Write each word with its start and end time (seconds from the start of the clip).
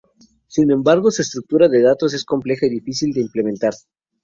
Sin 0.47 0.71
embargo, 0.71 1.11
su 1.11 1.21
estructura 1.21 1.67
de 1.67 1.83
datos 1.83 2.15
es 2.15 2.25
compleja 2.25 2.65
y 2.65 2.71
difícil 2.71 3.13
de 3.13 3.21
implementar. 3.21 3.73